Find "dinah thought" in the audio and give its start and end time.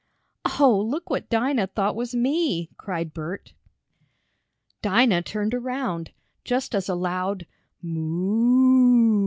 1.29-1.95